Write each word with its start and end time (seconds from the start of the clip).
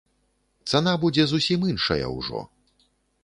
Цана 0.69 0.93
будзе 1.03 1.23
зусім 1.31 1.67
іншая 1.71 2.05
ўжо. 2.17 2.39